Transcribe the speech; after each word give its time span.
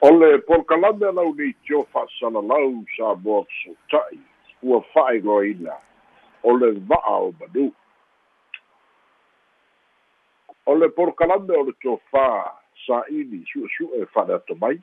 o 0.00 0.10
le 0.10 0.38
polokalame 0.48 1.12
lau 1.12 1.34
nei 1.36 1.52
tio 1.66 1.82
fa'asalalau 1.92 2.84
sa 2.96 3.14
moa 3.24 3.44
fesoota'i 3.44 4.20
ua 4.62 4.80
o 6.42 6.56
le 6.56 6.70
va'a 6.88 7.16
o 7.20 7.32
manu 7.40 7.72
o 10.66 10.74
le 10.74 10.88
polokalame 10.88 11.56
o 11.56 11.64
le 11.68 11.74
tofā 11.84 12.28
sa'ili 12.86 13.44
su'esu'e 13.52 14.06
fa'aleato 14.14 14.54
mai 14.60 14.80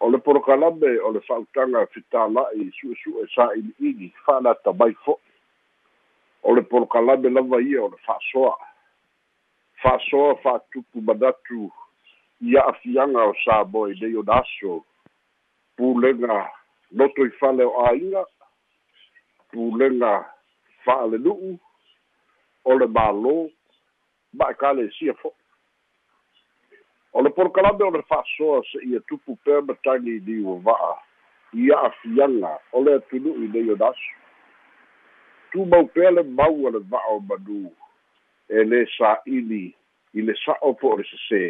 o 0.00 0.10
le 0.10 0.18
polokalame 0.18 0.98
o 1.02 1.10
le 1.10 1.20
fa'autaga 1.26 1.86
fetāla'i 1.94 2.70
su'esu'e 2.78 3.26
sa'ili'ili 3.34 4.12
fa'aleata 4.26 4.72
mai 4.78 4.94
fo'i 5.04 5.34
o 6.42 6.54
le 6.54 6.62
polokalame 6.62 7.30
lava 7.34 7.60
ia 7.62 7.82
o 7.82 7.88
le 7.88 7.98
fa'asoa 8.06 8.54
fa'asoa 9.82 10.34
fa'atupu 10.42 11.02
manatu 11.02 11.72
ia 12.40 12.64
afiaga 12.70 13.24
o 13.30 13.34
sa 13.44 13.64
mo 13.64 13.86
i 13.88 13.94
nei 14.00 14.16
o 14.16 14.22
na 14.22 14.40
aso 14.42 14.84
pulega 15.76 16.38
loto 16.90 17.26
i 17.26 17.32
fale 17.40 17.64
o 17.64 17.86
āiga 17.90 18.24
pulega 19.52 20.12
fa'alenu'u 20.84 21.58
o 22.64 22.78
le 22.78 22.86
mālō 22.86 23.36
ma 24.38 24.50
e 24.52 24.58
kalesia 24.60 25.14
fo'i 25.22 25.38
o 27.12 27.22
le 27.22 27.30
polokalame 27.30 27.84
o 27.84 27.90
le 27.90 28.02
fa'asoa 28.02 28.62
se'ia 28.70 29.00
tupu 29.08 29.36
pea 29.44 29.60
matagi 29.60 30.16
i 30.16 30.20
liua 30.20 30.60
va'a. 30.62 30.94
Ia 31.54 31.80
afiaga 31.88 32.58
o 32.72 32.82
le 32.84 32.94
atunu'u 32.94 33.44
i 33.44 33.48
nei 33.48 33.70
o 33.72 33.76
na 33.76 33.88
aso 33.88 34.14
tumau 35.52 35.88
pea 35.94 36.10
le 36.10 36.22
mau 36.22 36.68
a 36.68 36.70
le 36.70 36.78
va'a 36.78 37.16
o 37.16 37.20
manu. 37.20 37.72
E 38.48 38.62
lē 38.64 38.84
sa'ili 38.96 39.74
i 40.14 40.22
le 40.22 40.34
sa'o 40.44 40.72
po 40.78 40.92
o 40.94 41.00
le 41.00 41.04
sesē 41.10 41.42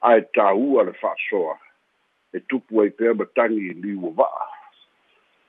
ae 0.00 0.22
tāua 0.36 0.86
le 0.88 0.94
fa'asoa 1.00 1.56
e 2.32 2.40
tupu 2.48 2.80
ai 2.82 2.90
pea 2.90 3.14
matagi 3.14 3.70
i 3.70 3.74
liua 3.82 4.12
va'a. 4.16 4.46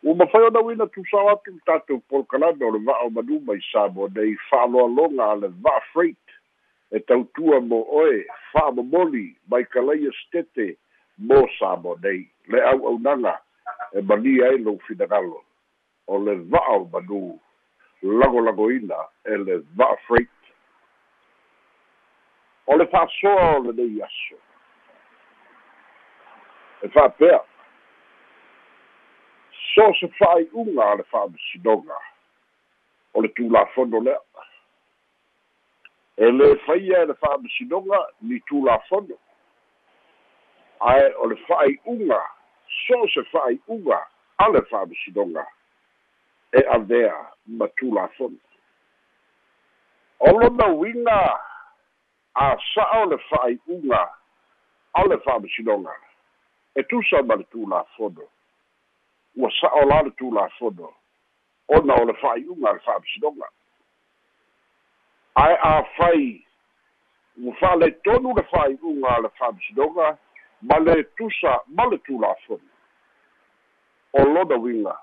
Ua 0.03 0.15
mafai 0.15 0.43
ona 0.43 0.61
uina 0.61 0.87
tusao 0.87 1.29
atu 1.29 1.53
tatou 1.65 2.01
polokalame 2.09 2.65
o 2.65 2.71
le 2.71 2.79
va'a 2.85 3.05
o 3.05 3.09
manuma 3.09 3.55
i 3.55 3.61
sa 3.71 3.87
mo 3.87 4.09
nei 4.15 4.35
fa'aloaloga 4.49 5.29
a 5.31 5.35
le 5.35 5.51
va'a 5.63 5.81
freight. 5.93 6.35
E 6.91 6.99
tautua 6.99 7.61
mo 7.61 7.85
oe 8.01 8.25
fa'amomoli 8.51 9.35
mai 9.47 9.63
kalaia 9.63 10.11
stete 10.25 10.75
mo 11.17 11.45
sa 11.59 11.75
mo 11.75 11.95
nei. 12.03 12.25
Le 12.47 12.59
au'aunaga 12.73 13.37
e 13.93 14.01
malia 14.01 14.49
ai 14.49 14.57
lou 14.57 14.79
finagalo 14.87 15.43
o 16.07 16.17
le 16.17 16.35
va'a 16.51 16.75
o 16.81 16.89
manu 16.91 17.39
lagolagoina 18.01 19.05
e 19.25 19.37
le 19.37 19.61
va'a 19.77 19.95
freight 20.07 20.40
o 22.71 22.77
le 22.77 22.87
fa'asoa 22.87 23.55
o 23.57 23.63
lenei 23.63 24.01
aso 24.01 24.37
e 26.81 26.89
fa'apea 26.89 27.43
so 29.73 29.93
se 29.99 30.07
fa'ai'uga 30.07 30.85
a 30.91 30.95
le 30.95 31.03
fa'amasinoga 31.03 31.97
o 33.13 33.21
le 33.21 33.29
tulafono 33.35 33.99
lea 33.99 34.21
e 36.17 36.31
lē 36.31 36.49
faia 36.65 37.03
e 37.03 37.05
le 37.11 37.13
fa'amasinoga 37.19 37.99
ni 38.21 38.39
tulafono 38.47 39.19
ae 40.79 41.13
o 41.19 41.27
le 41.27 41.35
fa'ai'uga 41.43 42.23
so 42.87 43.03
se 43.13 43.27
fa'ai'uga 43.35 43.99
a 44.37 44.49
le 44.49 44.61
fa'amasinoga 44.71 45.45
e 46.55 46.65
avea 46.79 47.19
ma 47.45 47.67
tulafono 47.67 48.39
o 50.19 50.39
lona 50.39 50.67
uiga 50.67 51.50
a 52.35 52.57
sa'a 52.73 53.03
o 53.03 53.05
le 53.05 53.17
fa'ai'uga 53.17 54.09
a 54.93 55.07
le 55.07 55.17
fa'amasinoga 55.17 55.91
e 56.75 56.83
tusa 56.83 57.23
ma 57.23 57.35
le 57.35 57.43
tulafono 57.51 58.23
ua 59.35 59.49
sa'a 59.51 59.83
o 59.83 59.85
la 59.85 60.01
le 60.01 60.11
tulafono 60.11 60.93
ona 61.67 61.93
o 61.95 62.05
le 62.05 62.13
fa'ai'uga 62.13 62.69
a 62.69 62.73
le 62.73 62.79
fa'amasinoga 62.79 63.47
ae 65.35 65.57
afai 65.61 66.45
ua 67.37 67.53
fa'aleitonu 67.55 68.35
le 68.35 68.43
fa'ai'uga 68.43 69.15
a 69.15 69.21
le 69.21 69.29
fa'amasinoga 69.29 70.17
ma 70.61 70.79
le 70.79 71.03
tusa 71.15 71.63
ma 71.67 71.85
le 71.85 71.97
tulafono 71.97 72.69
o 74.13 74.23
lona 74.23 74.55
uiga 74.55 74.95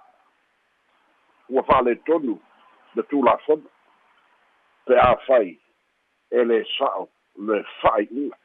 ua 1.49 1.63
fa'aleitonu 1.63 2.41
le 2.95 3.03
tulafono 3.03 3.69
pe 4.87 4.97
afai 4.97 5.61
e 6.31 6.45
le 6.45 6.65
sa'o 6.79 7.09
le 7.39 7.63
fa'ai'uga 7.81 8.37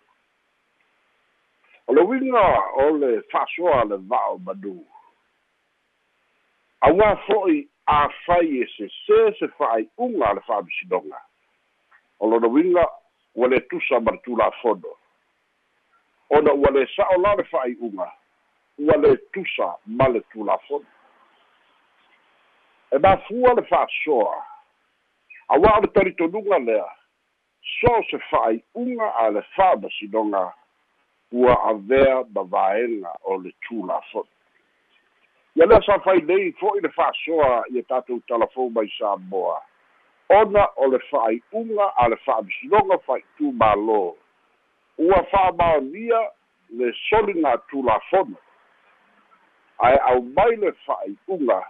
o 1.87 1.93
le 1.93 2.01
uiga 2.01 2.45
o 2.85 2.89
le 2.97 3.21
fa'asoa 3.31 3.83
le 3.89 3.97
va'o 4.07 4.37
manu. 4.45 4.79
Auā 6.87 7.09
fo'i 7.25 7.63
afai 7.91 8.63
e 8.63 8.67
sesē 8.77 9.21
se 9.39 9.47
fa'ai'uga 9.57 10.29
a 10.29 10.33
le 10.39 10.41
fa'amasinoga 10.47 11.19
o 12.19 12.29
lona 12.29 12.47
uiga 12.47 12.85
ua 13.35 13.47
le 13.47 13.59
tusa 13.67 13.99
ma 13.99 14.11
le 14.11 14.17
tulafono 14.23 14.95
ona 16.29 16.53
ua 16.53 16.69
lē 16.71 16.85
sa'o 16.95 17.17
la 17.21 17.35
le 17.35 17.43
fa'ai'uga 17.43 18.07
ua 18.79 18.95
lē 19.03 19.17
tusa 19.33 19.75
ma 19.85 20.07
le 20.07 20.21
tulafono 20.31 20.85
e 22.91 22.97
mafua 22.97 23.53
le 23.57 23.63
fa'asoa 23.69 24.35
auā 25.49 25.77
o 25.77 25.81
le 25.81 25.89
talitonuga 25.93 26.59
lea 26.59 26.87
so 27.63 28.03
se 28.09 28.17
fa'ai'uga 28.29 29.07
a 29.17 29.29
le 29.31 29.41
fa'amasinoga 29.55 30.53
ua 31.31 31.53
avea 31.69 32.23
ma 32.33 33.11
o 33.23 33.37
le 33.37 33.51
tulafono 33.61 34.27
ia 35.55 35.65
lea 35.65 35.81
sa 35.85 35.99
fai 35.99 36.21
nei 36.21 36.51
fo'i 36.59 36.81
le 36.81 36.89
fa'asoa 36.89 37.63
ia 37.71 37.83
tatou 37.83 38.19
talafou 38.27 38.69
mai 38.69 38.89
samoa 38.99 39.61
ona 40.29 40.67
o 40.75 40.87
le 40.87 40.99
fa'ai'uga 40.99 41.93
a 41.97 42.07
le 42.09 42.17
fa'amasinoga 42.25 42.97
fa'ai'tū 43.05 43.51
mālō 43.59 44.15
ua 44.97 45.23
fa'amaonia 45.31 46.19
le 46.69 46.93
soliga 47.09 47.57
tulafono 47.69 48.37
ae 49.77 49.97
au 50.11 50.21
mai 50.21 50.55
le 50.55 50.71
fa'ai'uga 50.85 51.61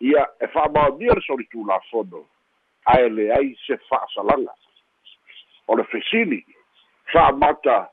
ia 0.00 0.28
e 0.40 0.46
fa'amaonia 0.46 1.14
le 1.14 1.20
soli 1.26 1.44
tulafono 1.44 2.24
ae 2.84 3.08
leai 3.08 3.56
se 3.66 3.76
fa'asalaga 3.88 4.65
o 5.68 5.76
le 5.76 5.84
fesili 5.84 6.44
fa'amata 7.12 7.88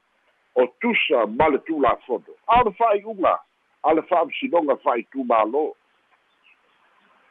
o 0.56 0.68
tusa 0.82 1.26
ma 1.28 1.48
le 1.48 1.60
tulafono 1.66 2.34
a 2.48 2.62
o 2.62 2.64
le 2.64 2.72
fa'ai'uga 2.72 3.40
a 3.84 3.94
le 3.94 4.02
fa'amasinoga 4.02 4.76
fa'aitumālō 4.84 5.66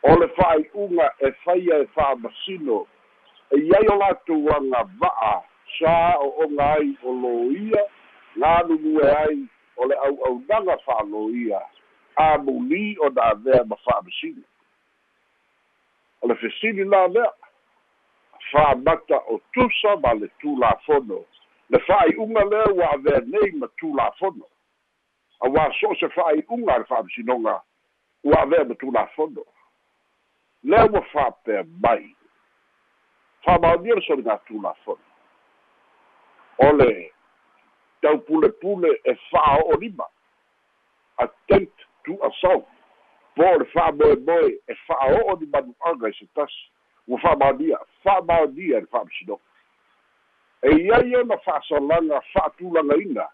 o 0.03 0.17
le 0.21 0.29
fa'ai'uga 0.37 1.07
e 1.19 1.33
faia 1.45 1.79
e 1.83 1.87
fa'amasino 1.95 2.87
e 3.51 3.59
iai 3.59 3.87
o 3.89 3.97
latou 3.99 4.51
aga 4.51 4.83
va'a 4.99 5.35
sa 5.79 6.19
o'oga 6.19 6.73
ai 6.79 6.97
o 7.03 7.13
lo 7.13 7.35
ia 7.53 7.85
galulue 8.37 9.07
ai 9.17 9.39
o 9.77 9.87
le 9.87 9.95
au'aunaga 9.95 10.77
fa'aloia 10.85 11.61
amuli 12.17 12.97
ona 12.99 13.23
avea 13.23 13.65
ma 13.65 13.77
fa'amasino 13.77 14.43
o 16.23 16.29
le 16.29 16.35
fesili 16.35 16.85
la 16.85 17.07
lea 17.07 17.31
fa'amata 18.53 19.19
o 19.33 19.41
tusa 19.53 19.97
ma 19.97 20.13
le 20.15 20.29
tulafono 20.39 21.25
le 21.71 21.79
fa'ai'uga 21.79 22.45
lea 22.45 22.73
ua 22.73 22.91
avea 22.93 23.21
nei 23.25 23.53
ma 23.53 23.69
tulafono 23.81 24.47
auā 25.41 25.69
so 25.81 25.95
se 26.01 26.09
fa'ai'uga 26.09 26.79
le 26.79 26.85
fa'amasinoga 26.85 27.63
ua 28.25 28.43
avea 28.43 28.65
ma 28.65 28.75
tulafono 28.75 29.45
lea 30.63 30.85
ua 30.87 31.03
fa'apea 31.13 31.65
mai. 31.81 32.15
Fa'amaonia 33.45 33.95
le 33.95 34.03
soliga 34.07 34.39
tulafono 34.47 35.13
o 36.59 36.73
le 36.73 37.13
taupulepule 38.01 39.01
e 39.05 39.15
fa'ao'olima 39.31 40.07
attempt 41.17 41.87
to 42.05 42.19
assault 42.29 42.67
po 43.35 43.43
o 43.49 43.59
le 43.59 43.65
fa'amoemoe 43.73 44.61
e 44.67 44.75
fa'ao'o 44.87 45.37
ni 45.41 45.47
manu'aga 45.47 46.09
i 46.09 46.15
se 46.19 46.27
tasi 46.35 46.72
ua 47.09 47.19
fa'amaonia 47.19 48.79
i 48.79 48.81
le 48.81 48.87
fa'amasinoga 48.87 49.43
e 50.63 50.71
iai 50.77 51.17
ona 51.17 51.37
fa'asalaga 51.39 52.21
fa'atulagaina 52.33 53.27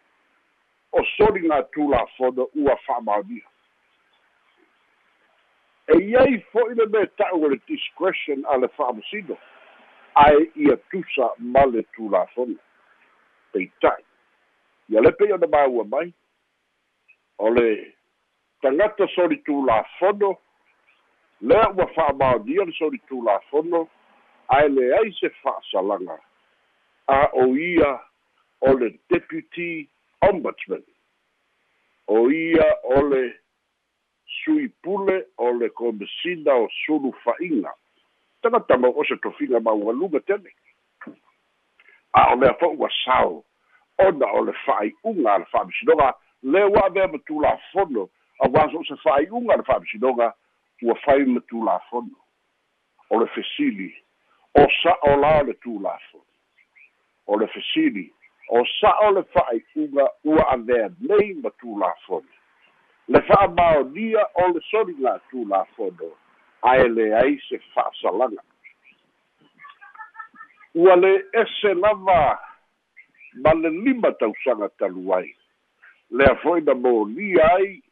o 0.92 1.04
soliga 1.16 1.62
tulafono 1.62 2.48
ua 2.54 2.76
fa'amaonia 2.76 3.44
e 5.86 5.98
iai 6.04 6.40
fo'i 6.52 6.74
le 6.74 6.86
mea 6.86 7.06
ta'u 7.06 7.44
o 7.44 7.48
le 7.48 7.60
discretion 7.66 8.44
a 8.48 8.56
le 8.56 8.68
fa'amasino 8.68 9.36
ae 10.14 10.50
ia 10.56 10.76
tusa 10.90 11.32
ma 11.38 11.66
le 11.66 11.82
tulafono 11.92 12.56
peita'i 13.52 14.04
ia 14.88 15.00
le 15.00 15.12
pei 15.12 15.32
ona 15.32 15.46
maua 15.46 15.84
mai 15.84 16.12
o 17.38 17.50
le 17.50 17.94
tagata 18.62 19.06
soli 19.14 19.36
tulafono 19.44 20.38
lea 21.40 21.70
ua 21.76 21.87
fa'amaonia 21.87 22.64
le 22.64 22.73
soli 22.73 22.99
tulafono 23.08 23.88
ae 24.49 24.69
leai 24.69 25.12
se 25.20 25.31
fa'asalaga 25.43 26.19
a 27.06 27.29
o 27.32 27.56
ia 27.56 28.00
o 28.61 28.73
le 28.73 28.99
deputy 29.11 29.88
ombudsman. 30.20 30.82
O 32.06 32.31
ia 32.31 32.67
o 32.82 33.02
le 33.08 33.35
sui 34.44 34.69
pule 34.82 35.26
o 35.37 35.52
le 35.52 35.69
komesina 35.70 36.55
o 36.55 36.69
sulu 36.85 37.12
fa'iga 37.25 37.73
tagata 38.43 38.79
mau 38.79 39.05
se 39.05 39.17
tofiga 39.17 39.61
maualuga 39.61 40.20
tele 40.20 40.52
a 42.12 42.32
o 42.32 42.37
lea 42.37 42.55
fo'u 42.61 42.79
ua 42.79 42.88
sao 43.05 43.44
ona 43.99 44.26
o 44.26 44.44
le 44.44 44.52
fa'ai'uga 44.67 45.35
a 45.35 45.38
le 45.38 45.44
fa'amisinoga 45.44 46.14
le 46.43 46.64
ua 46.64 46.90
mea 46.90 47.08
matulafono 47.08 48.08
auā 48.44 48.70
so 48.73 48.79
o 48.79 48.85
se 48.85 48.96
fa'ai'uga 49.02 49.55
a 49.55 49.56
le 49.56 49.64
fa'amisinoga 49.64 50.35
ua 50.82 50.94
fai 50.94 51.25
matulafono 51.25 52.16
o 53.10 53.20
le 53.20 53.26
fesili 53.26 53.94
o 54.54 54.66
sa'o 54.82 55.16
la 55.16 55.42
le 55.42 55.54
tulafono 55.54 56.25
o 57.26 57.38
le 57.38 57.46
fesili 57.46 58.12
o 58.48 58.64
sa'o 58.80 59.10
le 59.12 59.22
fa'ai'uga 59.32 60.06
ua 60.25 60.48
avea 60.54 60.90
nei 61.00 61.34
ma 61.42 61.50
tulafono 61.50 62.32
le 63.08 63.20
fa'amaonia 63.22 64.28
o 64.34 64.52
le 64.52 64.60
soliga 64.70 65.20
tulafono 65.30 66.12
ae 66.60 66.88
leai 66.88 67.38
se 67.48 67.58
fa'asalaga 67.75 68.42
ua 70.75 70.96
le 70.96 71.26
ese 71.32 71.75
lava 71.75 72.48
ma 73.34 73.54
le 73.54 73.70
lima 73.70 74.12
tausaga 74.12 74.69
talu 74.78 75.12
ai. 75.14 75.34
Lea 76.10 76.34
fo'i 76.42 76.62
na 76.62 76.75
molia 76.75 77.44
ai 77.54 77.82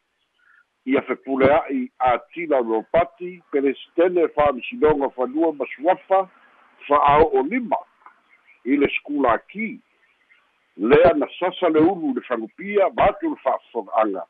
ia 0.87 1.01
fepulea'i 1.01 1.91
atila 1.99 2.59
ropati 2.59 3.43
pelesitene 3.51 4.27
fa'amisinoga 4.27 5.09
fanua 5.09 5.53
ma 5.53 5.65
suafa 5.75 6.29
fa'ao'o 6.87 7.43
lima. 7.43 7.77
I 8.65 8.77
le 8.77 8.87
skulaki 8.95 9.79
lea 10.77 11.13
na 11.15 11.27
sasa 11.39 11.69
le 11.69 11.79
ulu 11.79 12.13
le 12.15 12.21
fagupia 12.21 12.89
ma 12.95 13.03
atu 13.11 13.29
le 13.29 13.35
fa'afoga'aga 13.43 14.23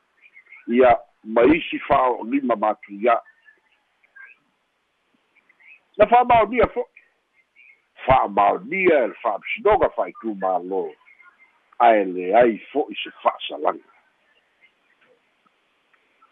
ia 0.68 0.98
ma 1.24 1.44
isi 1.44 1.80
fa'ao'o 1.80 2.26
lima 2.26 2.56
matuia'i 2.56 3.22
na 5.98 6.08
fa'amaonia 6.08 6.68
fo'i 6.74 7.04
fa'amaonia 8.06 9.04
e 9.04 9.08
le 9.08 9.16
fa'amisinoga 9.22 9.90
fa'aitumālō 9.94 10.82
ae 11.86 12.04
leai 12.06 12.58
fo'i 12.72 12.98
se 13.04 13.14
fa'asalaga 13.22 13.97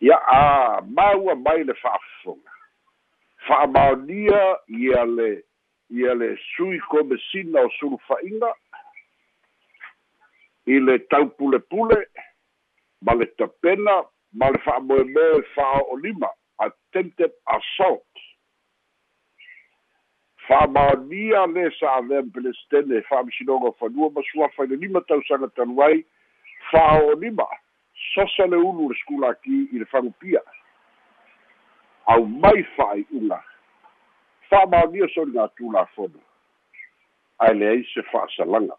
ia 0.02 0.18
a 0.28 0.82
maua 0.82 1.36
mai 1.36 1.64
le 1.64 1.74
fa'afofoga 1.74 2.52
fa'amaonia 3.48 4.58
ia 4.68 5.06
le 5.06 5.44
ia 5.90 6.14
le 6.14 6.38
sui 6.56 6.80
komesina 6.90 7.62
o 7.62 7.70
sulufa'iga 7.80 8.54
i 10.66 10.80
le 10.80 10.98
taupulepule 11.00 12.00
ma 13.02 13.14
le 13.14 13.26
tapena 13.38 14.02
ma 14.34 14.50
le 14.50 14.60
fa'amoemoe 14.66 15.44
fa'ao'olima 15.56 16.30
attempted 16.60 17.32
assault. 17.48 18.08
Fa'amaonia 20.48 21.46
le 21.54 21.70
sa 21.80 21.98
avea 21.98 22.22
ma 22.22 22.32
pelesitene 22.34 23.02
fa'amisinoga 23.10 23.72
fanua 23.80 24.10
ma 24.16 24.22
suafa 24.32 24.64
i 24.64 24.68
le 24.68 24.76
lima 24.76 25.02
tausaga 25.02 25.48
talu 25.56 25.82
ai 25.84 26.06
fa'ao'olima 26.72 27.46
sosa 28.16 28.48
le 28.48 28.58
ulu 28.58 28.90
le 28.90 28.96
skulaki 29.02 29.68
i 29.72 29.80
le 29.80 29.86
fagupia 29.86 30.42
au 32.06 32.26
mai 32.26 32.64
fa'ai'uga 32.76 33.44
fa'amaonia 34.50 35.08
soliga 35.14 35.48
tulafono 35.58 36.22
ae 37.40 37.54
leai 37.54 37.84
se 37.94 38.02
fa'asalaga 38.12 38.78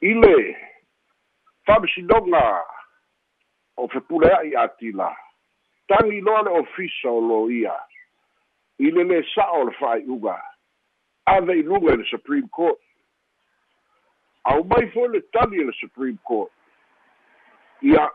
i 0.00 0.14
le 0.14 0.56
fa'amisinoga 1.66 2.44
o 3.76 3.88
fepulea'i 3.88 4.56
atila 4.56 5.10
tagi 5.88 6.20
loa 6.20 6.42
le 6.42 6.50
ofisa 6.50 7.10
o 7.10 7.20
lo 7.20 7.50
ia. 7.50 7.74
I 8.78 8.90
le 8.90 9.04
lē 9.08 9.22
sa'o 9.34 9.64
le 9.64 9.72
fa'ai'uga 9.78 10.36
ave 11.26 11.58
iluga 11.58 11.94
i 11.94 11.96
le 11.96 12.04
supreme 12.10 12.48
court 12.48 12.78
au 14.56 14.64
mai 14.64 14.88
foi 14.90 15.08
le 15.08 15.20
tali 15.32 15.60
e 15.60 15.64
le 15.64 15.72
supreme 15.72 16.16
court. 16.24 16.50
Ia 17.82 18.10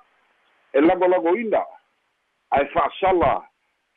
e 0.73 0.81
lagolagoina 0.81 1.61
ae 2.49 2.65
fa'asala 2.73 3.45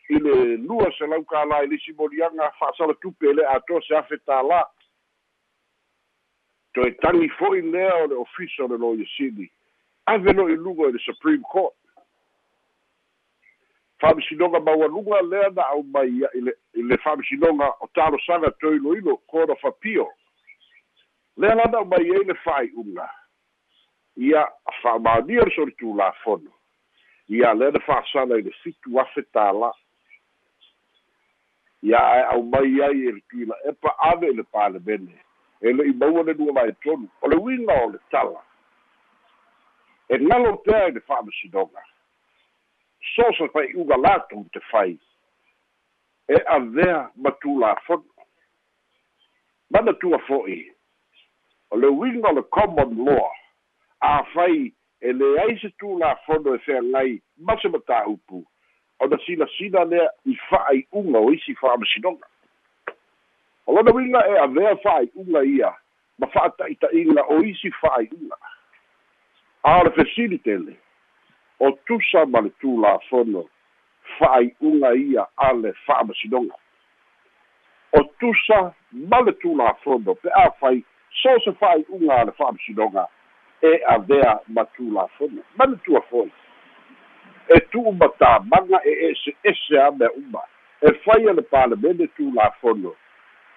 i 0.08 0.18
le 0.20 0.56
lua 0.56 0.90
se 0.98 1.06
lau 1.08 1.24
kālā 1.30 1.62
i 1.64 1.70
lisi 1.72 1.94
moliaga 1.96 2.50
fa'asala 2.58 2.94
tupe 3.00 3.32
e 3.32 3.46
atoa 3.54 3.80
se 3.86 3.96
afe 3.96 4.18
tālā 4.28 4.60
toe 6.76 6.90
tagi 7.00 7.30
fo'i 7.38 7.62
lea 7.62 7.94
o 8.02 8.10
le 8.12 8.20
ofisa 8.20 8.66
o 8.66 8.68
le 8.68 8.78
lo 8.82 8.92
iasili 8.98 9.48
ave 10.12 10.36
lo 10.36 10.48
i 10.52 10.56
luga 10.56 10.90
i 10.90 10.92
le 10.92 11.00
supreme 11.06 11.42
court. 11.48 11.74
Fa'amisinoga 14.02 14.60
maualuga 14.60 15.22
lea 15.22 15.48
na 15.56 15.70
au 15.72 15.82
mai 15.82 16.10
ia 16.10 16.28
i 16.36 16.82
le 16.82 16.98
fa'amisinoga 16.98 17.72
o 17.80 17.88
talosaga 17.94 18.52
toe 18.60 18.76
iloilo 18.76 19.16
court 19.30 19.50
of 19.50 19.64
appeal 19.64 20.10
lea 21.36 21.54
lana 21.54 21.84
mai 21.84 22.10
ai 22.10 22.24
le 22.24 22.34
fa'ai'uga 22.34 23.08
ia 24.16 24.48
fa'amaonia 24.82 25.44
le 25.44 25.54
solitulafono 25.54 26.52
ia 27.28 27.54
lea 27.54 27.70
na 27.70 27.80
fa'asala 27.80 28.38
i 28.38 28.42
le 28.42 28.50
fitu 28.62 29.00
afe 29.00 29.22
tālā 29.34 29.72
ia 31.82 31.98
ae 31.98 32.22
au 32.22 32.42
mai 32.42 32.82
ai 32.82 33.06
e 33.08 33.12
le 33.12 33.20
tuila 33.28 33.56
epa 33.68 33.96
ave 33.98 34.30
i 34.30 34.36
le 34.36 34.42
palemene 34.42 35.24
e 35.60 35.72
le'i 35.72 35.92
maua 35.92 36.22
le 36.22 36.32
lua 36.32 36.52
mai 36.52 36.72
tonu. 36.84 37.08
O 37.22 37.28
le 37.28 37.36
uiga 37.36 37.84
o 37.84 37.90
le 37.90 37.98
tala. 38.10 38.40
E 40.08 40.18
galo 40.18 40.56
pea 40.56 40.88
i 40.88 40.92
le 40.92 41.00
fa'amasinoga 41.00 41.82
so 43.14 43.24
sa 43.38 43.48
fai'uga 43.52 43.96
latou 43.96 44.44
te 44.52 44.60
fai. 44.70 44.98
E 46.28 46.36
avea 46.46 47.10
ma 47.16 47.30
tulafono 47.40 48.04
mana 49.70 49.92
tua 49.92 50.18
fo'i 50.28 50.73
o 51.74 51.76
le 51.76 51.88
uiga 51.88 52.28
o 52.30 52.32
le 52.32 52.42
common 52.42 53.04
law 53.04 53.30
afai 54.00 54.72
e 55.00 55.12
leai 55.12 55.58
se 55.58 55.70
tulafono 55.78 56.54
e 56.54 56.58
feagai 56.58 57.22
ma 57.38 57.56
se 57.60 57.68
matāupu 57.68 58.44
ona 59.00 59.18
silasila 59.26 59.84
lea 59.84 60.06
i 60.24 60.36
fa'ai'uga 60.48 61.18
o 61.18 61.32
isi 61.32 61.54
fa'amasinoga 61.54 62.26
o 63.66 63.74
lona 63.74 63.94
uiga 63.94 64.22
e 64.28 64.38
avea 64.44 64.76
fa'ai'uga 64.76 65.44
ia 65.44 65.72
ma 66.18 66.30
fa'ata'ita'iga 66.36 67.26
o 67.28 67.42
isi 67.42 67.70
fa'ai'uga 67.80 68.38
a 69.64 69.80
o 69.80 69.84
le 69.84 69.90
fesilitele 69.98 70.78
o 71.58 71.72
tusa 71.86 72.26
ma 72.26 72.40
le 72.40 72.54
tulafono 72.62 73.48
fa'ai'uga 74.18 74.94
ia 74.94 75.26
a 75.36 75.52
le 75.52 75.74
fa'amasinoga 75.86 76.54
o 77.98 78.04
tusa 78.20 78.74
ma 78.92 79.20
le 79.26 79.32
tulafono 79.42 80.14
pe 80.14 80.30
a 80.30 80.50
fai 80.60 80.84
so 81.22 81.38
se 81.44 81.52
fa'ai'uga 81.52 82.14
a 82.20 82.24
le 82.24 82.32
fa'amasinoga 82.32 83.08
e 83.62 83.82
avea 83.86 84.40
ma 84.48 84.64
tulafono 84.64 85.42
ma 85.56 85.64
le 85.66 85.76
tua 85.84 86.00
foi 86.10 86.30
e 87.46 87.60
tu'u 87.70 87.92
matāmaga 87.92 88.80
e 88.84 88.92
ese 89.10 89.36
ese 89.42 89.78
a 89.78 89.90
mea 89.90 90.10
uma 90.16 90.42
e 90.80 90.92
faia 91.04 91.32
le 91.32 91.42
palemene 91.42 92.06
tulafono 92.16 92.94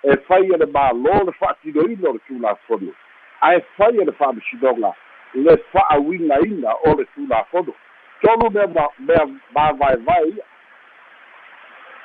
e 0.03 0.17
faia 0.27 0.57
le 0.57 0.65
mālō 0.65 1.25
le 1.25 1.31
fa'atinoina 1.31 2.09
o 2.09 2.13
le 2.13 2.19
tulafono 2.27 2.93
ae 3.41 3.61
faia 3.77 4.05
le 4.05 4.11
fa'amasinoga 4.11 4.93
le 5.33 5.57
fa'auigaina 5.71 6.75
o 6.85 6.95
le 6.95 7.05
tulafono 7.15 7.73
tolu 8.21 8.51
mea 8.51 8.89
mea 8.99 9.27
mavaevae 9.55 10.27
ia 10.29 10.45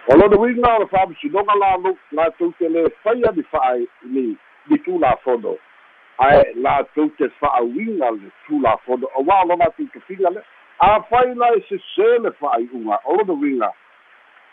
o 0.09 0.17
lona 0.17 0.37
uiga 0.39 0.77
o 0.77 0.79
le 0.79 0.87
fa'amasinoga 0.87 1.55
lalu 1.55 1.97
latou 2.13 2.53
te 2.59 2.69
lē 2.69 2.89
faia 3.03 3.31
ni 3.37 3.43
fa'ai 3.43 3.87
ni 4.67 4.79
tulafono 4.79 5.57
ae 6.19 6.43
latou 6.55 7.09
te 7.19 7.29
fa'auiga 7.41 8.11
le 8.11 8.31
tulafono 8.47 9.09
auā 9.19 9.45
lona 9.49 9.67
atu 9.71 9.87
tofiga 9.95 10.31
le 10.31 10.43
afai 10.79 11.35
la 11.35 11.49
e 11.57 11.63
sesē 11.69 12.19
le 12.23 12.31
fa'ai'uga 12.41 12.99
o 13.05 13.17
lona 13.17 13.33
uiga 13.33 13.71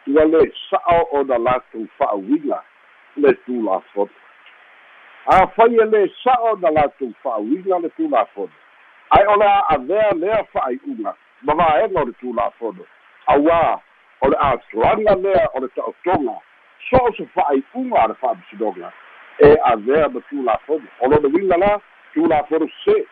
ua 0.07 0.23
lē 0.25 0.41
sa'o 0.69 1.03
ona 1.19 1.37
latou 1.37 1.85
fa'auiga 1.97 2.61
le 3.17 3.33
tulafono 3.45 4.15
afai 5.37 5.75
e 5.75 5.85
lē 5.93 6.01
sa'o 6.23 6.55
na 6.61 6.71
latou 6.71 7.13
fa'auiga 7.23 7.79
le 7.83 7.89
tulafono 7.97 8.55
ae 9.17 9.27
o 9.27 9.35
le 9.35 9.45
a'avea 9.45 10.11
lea 10.21 10.43
fa'ai'uga 10.53 11.13
ma 11.43 11.53
vaega 11.53 12.01
o 12.01 12.05
le 12.05 12.13
tulafono 12.21 12.87
auā 13.35 13.79
o 14.21 14.29
le 14.29 14.37
atoaga 14.47 15.15
lea 15.15 15.45
o 15.53 15.59
le 15.59 15.69
ta'otoga 15.75 16.39
so 16.89 17.03
o 17.03 17.13
se 17.17 17.25
fa'ai'uga 17.35 18.03
a 18.03 18.07
le 18.07 18.15
fa'amasinoga 18.23 18.91
e 19.39 19.57
avea 19.63 20.09
ma 20.09 20.19
tulafono 20.29 20.87
o 20.99 21.07
lona 21.07 21.27
uiga 21.27 21.57
la 21.57 21.79
tulafono 22.13 22.67
sesē 22.83 23.05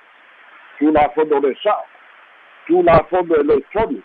tulafono 0.80 1.36
o 1.36 1.40
le 1.40 1.56
sa'o 1.64 1.86
tulafono 2.68 3.36
e 3.36 4.02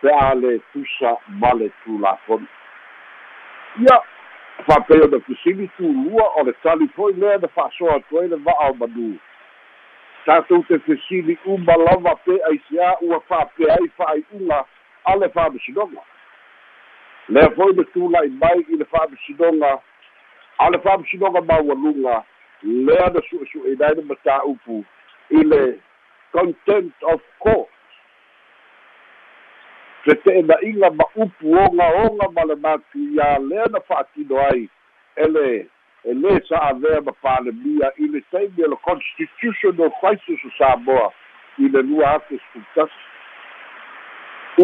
pe 0.00 0.10
a 0.12 0.34
le 0.34 0.60
tusa 0.72 1.16
ma 1.26 1.52
le 1.54 1.70
tulafono 1.84 2.46
ia 3.80 4.02
fa'apei 4.66 5.00
ona 5.00 5.18
kusili 5.18 5.68
tulua 5.76 6.28
o 6.36 6.44
le 6.44 6.52
tali 6.62 6.88
foi 6.88 7.12
lea 7.12 7.38
na 7.38 7.48
fa'asoa 7.48 7.96
atu 7.96 8.20
ai 8.20 8.28
le 8.28 8.36
va'a 8.36 8.70
o 8.70 8.88
tatou 10.24 10.62
te 10.68 10.78
fesili 10.78 11.38
uma 11.44 11.76
lava 11.76 12.14
pe 12.24 12.36
aisiā 12.50 12.96
ua 13.00 13.20
fa'apea 13.28 13.76
ai 13.80 13.88
fa'ai'uga 13.96 14.64
a 15.04 15.16
le 15.16 15.28
fa'amasinoga 15.28 16.02
lea 17.28 17.50
foi 17.56 17.72
le 17.72 17.84
tula'i 17.84 18.28
mai 18.28 18.64
i 18.68 18.76
le 18.76 18.84
fa'amasinoga 18.84 19.78
a 20.58 20.70
le 20.70 20.78
fa'amasinoga 20.78 21.40
maualuga 21.40 22.22
lea 22.62 23.10
na 23.14 23.20
su'esu'einai 23.30 23.94
na 23.96 24.02
matā'upu 24.02 24.84
i 25.30 25.44
le 25.44 25.78
content 26.32 26.92
of 27.02 27.20
court 27.38 27.68
te 30.04 30.14
te'ena'iga 30.24 30.90
ma 30.90 31.04
upu 31.14 31.54
ogaoga 31.64 32.28
ma 32.34 32.44
le 32.50 32.56
matuiā 32.64 33.28
lea 33.48 33.66
na 33.72 33.80
fa'atino 33.88 34.38
ai 34.44 34.68
ele 35.16 35.66
e 36.04 36.14
lē 36.14 36.38
sa'avea 36.48 37.00
ma 37.06 37.12
palemia 37.22 37.92
i 37.98 38.08
le 38.08 38.20
taimi 38.30 38.62
e 38.64 38.68
le 38.72 38.78
constitutional 38.86 39.90
crisis 40.00 40.44
o 40.46 40.50
samoa 40.58 41.10
i 41.58 41.68
le 41.68 41.82
lua 41.82 42.14
ake 42.14 42.38
sefulutasi 42.38 43.02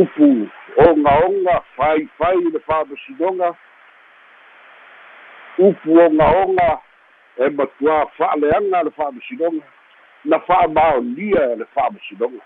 upu 0.01 0.49
ogaoga 0.87 1.61
faifai 1.77 2.39
i 2.39 2.51
le 2.51 2.61
fa'amasinoga 2.67 3.55
upu 5.59 5.99
ogaoga 5.99 6.79
e 7.37 7.49
matuā 7.49 8.07
fa'aleaga 8.17 8.83
le 8.83 8.91
fa'amasinoga 8.91 9.63
na 10.25 10.39
fa'amaonia 10.41 11.43
e 11.53 11.57
le 11.57 11.67
fa'amasinoga 11.75 12.43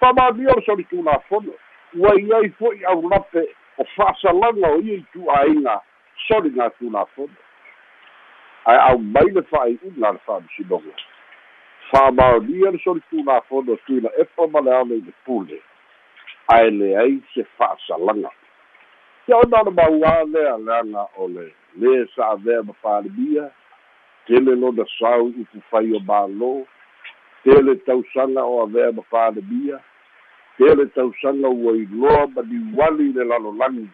fa'amaonia 0.00 0.52
o 0.52 0.56
le 0.58 0.66
solitulafono 0.66 1.52
ua 1.94 2.14
i 2.20 2.32
ai 2.32 2.50
fo'i 2.50 2.84
aulape 2.84 3.46
o 3.78 3.84
fa'asalaga 3.96 4.68
o 4.68 4.80
ia 4.80 4.94
i 4.94 5.04
tu'āiga 5.14 5.80
soli 6.28 6.50
gatulafono 6.50 7.38
ae 8.64 8.78
au 8.90 8.98
mai 8.98 9.30
le 9.30 9.42
fa'ai'uga 9.42 10.12
le 10.12 10.18
fa'amasinoga 10.26 10.92
fa'amaonia 11.90 12.70
le 12.70 12.78
solitulafono 12.78 13.76
tuila 13.86 14.10
epa 14.18 14.46
ma 14.46 14.60
le 14.60 14.76
ale 14.76 14.94
i 14.94 15.00
le 15.00 15.12
pule. 15.24 15.62
Ae 16.48 16.70
leai 16.70 17.22
se 17.34 17.44
fa'asalaga 17.58 18.30
ia 19.30 19.36
ona 19.38 19.60
ona 19.62 19.70
mauā 19.70 20.12
lea 20.26 20.56
leaga 20.58 21.06
o 21.16 21.28
le 21.28 21.44
lē 21.78 22.06
sa'avea 22.14 22.62
ma 22.62 22.74
palemia 22.82 23.50
tele 24.26 24.54
lona 24.54 24.84
sau 24.98 25.26
upu 25.26 25.62
fai 25.70 25.92
o 25.94 26.00
mālō 26.08 26.66
tele 27.44 27.76
tausaga 27.86 28.42
o 28.44 28.62
avea 28.62 28.92
ma 28.92 29.02
palemia 29.10 29.78
tele 30.58 30.86
tausaga 30.86 31.48
ua 31.48 31.72
iloa 31.76 32.26
ma 32.26 32.42
niuali 32.42 33.10
i 33.10 33.12
le 33.12 33.24
lalolagi 33.24 33.88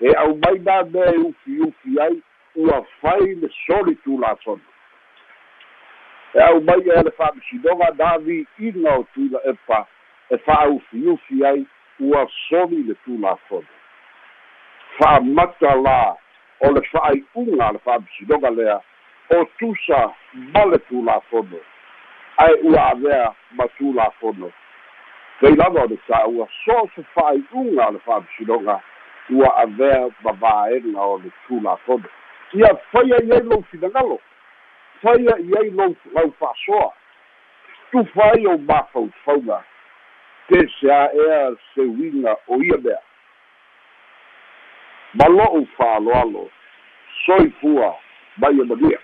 e 0.00 0.12
au 0.14 0.36
mai 0.36 0.58
na 0.58 0.82
mea 0.82 1.14
e 1.14 1.18
ufi 1.18 1.60
ufi 1.60 2.00
ai 2.00 2.22
ua 2.56 2.82
fai 3.00 3.34
le 3.34 3.50
soli 3.66 3.94
tulafono 3.94 4.68
e 6.34 6.40
au 6.40 6.60
mai 6.60 6.82
ea 6.88 7.02
le 7.02 7.10
fa'amasinoga 7.10 7.90
na 7.98 8.18
vi'ina 8.18 8.94
o 8.94 9.06
tuila 9.14 9.38
epa 9.44 9.86
e 10.30 10.38
fa'aufiufi 10.38 11.44
ai 11.46 11.66
ua 12.00 12.26
soli 12.48 12.82
le 12.82 12.94
tulafono 13.04 13.66
fa'amata 14.98 15.74
la 15.74 16.16
o 16.60 16.70
le 16.72 16.82
fa'ai'uga 16.92 17.66
a 17.66 17.72
le 17.72 17.78
fa'amasinoga 17.84 18.50
lea 18.50 18.80
o 19.36 19.44
tusa 19.58 20.00
ma 20.54 20.64
le 20.64 20.78
tulafono 20.88 21.60
ae 22.36 22.54
ua 22.62 22.90
avea 22.90 23.34
ma 23.56 23.68
tulafono 23.78 24.52
pei 25.40 25.56
lava 25.56 25.84
o 25.84 25.86
le 25.86 25.98
tāua 26.06 26.46
so 26.64 26.78
se 26.94 27.02
fa'ai'uga 27.14 27.88
o 27.88 27.92
le 27.92 27.98
fa'amasinoga 28.06 28.80
ua 29.30 29.56
avea 29.64 30.08
ma 30.24 30.32
vaega 30.32 31.00
o 31.00 31.18
le 31.18 31.30
tulafono 31.46 32.08
ia 32.52 32.74
faia 32.92 33.22
i 33.24 33.32
ai 33.32 33.42
lou 33.42 33.62
finagalo 33.70 34.20
faia 35.02 35.38
i 35.38 35.52
ai 35.58 35.70
lou 35.70 35.96
lau 36.14 36.32
fa'asoa 36.38 36.92
tufa 37.90 38.32
ai 38.32 38.46
ou 38.46 38.58
mafaufauga 38.58 39.62
peseā 40.48 41.04
ea 41.26 41.54
seuiga 41.74 42.36
o 42.48 42.62
ia 42.62 42.78
mea 42.84 42.98
ma 45.14 45.26
lo'u 45.28 45.66
fa'aloalo 45.76 46.50
soifua 47.26 47.94
mai 48.36 48.60
e 48.60 48.64
manuia 48.64 48.98